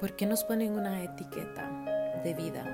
[0.00, 1.68] ¿Por qué nos ponen una etiqueta
[2.24, 2.64] de vida?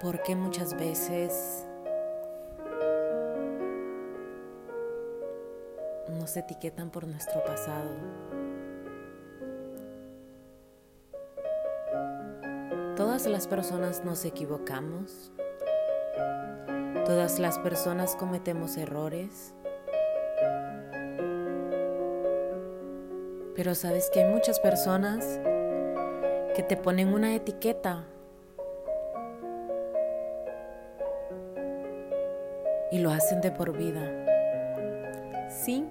[0.00, 1.66] ¿Por qué muchas veces
[6.08, 7.90] nos etiquetan por nuestro pasado?
[12.96, 15.32] Todas las personas nos equivocamos.
[17.04, 19.52] Todas las personas cometemos errores.
[23.54, 25.40] Pero sabes que hay muchas personas
[26.56, 28.04] que te ponen una etiqueta
[32.90, 34.10] y lo hacen de por vida.
[35.48, 35.86] Sí.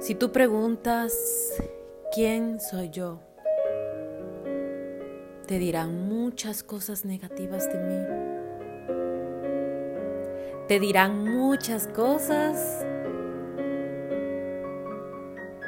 [0.00, 1.12] Si tú preguntas,
[2.14, 3.20] ¿quién soy yo?
[5.46, 8.27] Te dirán muchas cosas negativas de mí
[10.68, 12.84] te dirán muchas cosas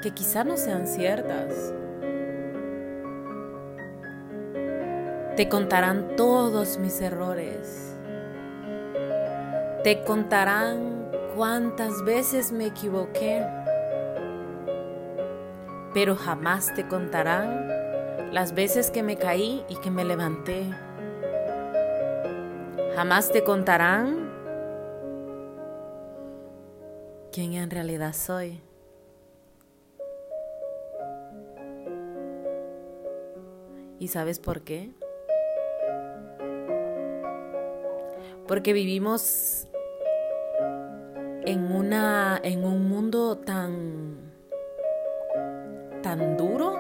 [0.03, 1.73] que quizá no sean ciertas.
[5.37, 7.97] Te contarán todos mis errores.
[9.83, 13.47] Te contarán cuántas veces me equivoqué.
[15.95, 17.69] Pero jamás te contarán
[18.33, 20.67] las veces que me caí y que me levanté.
[22.95, 24.30] Jamás te contarán
[27.33, 28.61] quién en realidad soy.
[33.99, 34.91] ¿Y sabes por qué?
[38.49, 39.69] Porque vivimos
[41.47, 44.33] en una en un mundo tan
[46.03, 46.77] tan duro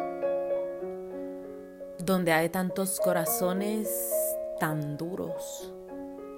[1.98, 4.12] donde hay tantos corazones
[4.58, 5.72] tan duros,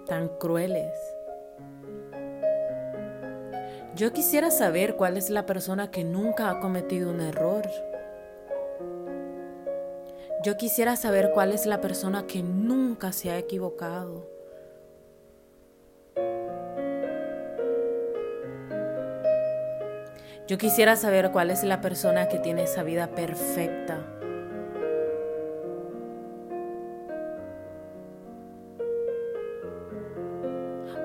[0.07, 0.93] tan crueles.
[3.95, 7.69] Yo quisiera saber cuál es la persona que nunca ha cometido un error.
[10.43, 14.27] Yo quisiera saber cuál es la persona que nunca se ha equivocado.
[20.49, 23.99] Yo quisiera saber cuál es la persona que tiene esa vida perfecta.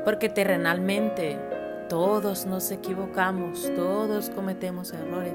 [0.06, 1.57] Porque terrenalmente
[1.88, 5.34] todos nos equivocamos, todos cometemos errores.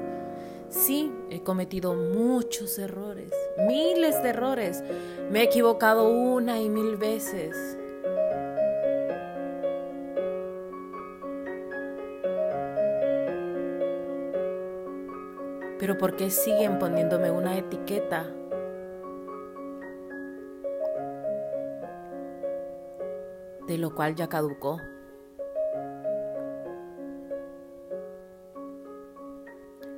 [0.69, 3.31] Sí, he cometido muchos errores,
[3.67, 4.83] miles de errores.
[5.29, 7.77] Me he equivocado una y mil veces.
[15.79, 18.31] Pero ¿por qué siguen poniéndome una etiqueta?
[23.67, 24.79] De lo cual ya caducó.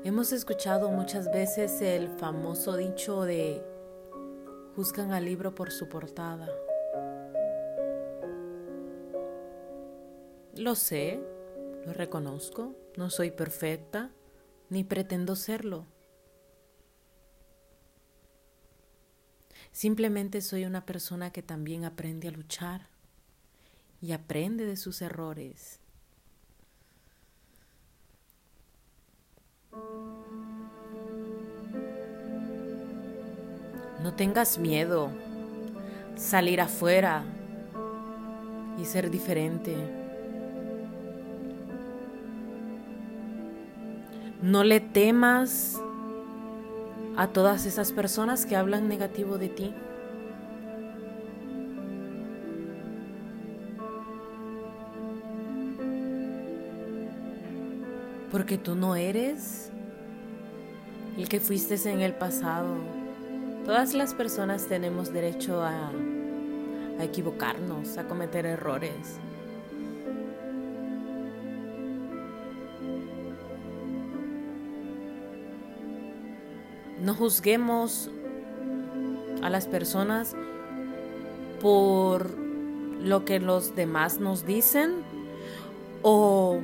[0.06, 3.66] Hemos escuchado muchas veces el famoso dicho de
[4.76, 6.48] juzgan al libro por su portada.
[10.54, 11.20] Lo sé,
[11.88, 14.12] lo reconozco, no soy perfecta,
[14.70, 15.88] ni pretendo serlo.
[19.72, 22.90] Simplemente soy una persona que también aprende a luchar
[24.02, 25.80] y aprende de sus errores
[34.02, 35.10] No tengas miedo.
[36.16, 37.24] Salir afuera
[38.80, 39.76] y ser diferente.
[44.42, 45.82] No le temas
[47.18, 49.74] a todas esas personas que hablan negativo de ti.
[58.36, 59.72] Porque tú no eres
[61.18, 62.68] el que fuiste en el pasado.
[63.64, 65.90] Todas las personas tenemos derecho a,
[67.00, 69.22] a equivocarnos, a cometer errores.
[77.00, 78.12] No juzguemos
[79.44, 80.36] a las personas
[81.62, 82.38] por
[83.00, 84.92] lo que los demás nos dicen
[86.02, 86.60] o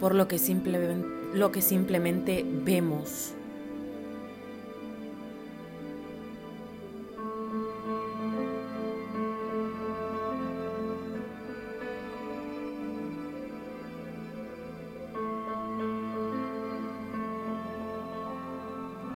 [0.00, 3.34] por lo que simplemente, lo que simplemente vemos.